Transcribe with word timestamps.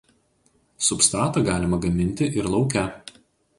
Substratą 0.85 1.45
galima 1.51 1.81
gaminti 1.85 2.33
ir 2.41 2.51
lauke. 2.57 2.89